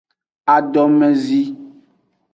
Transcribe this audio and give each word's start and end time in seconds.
Adomezi. 0.55 1.41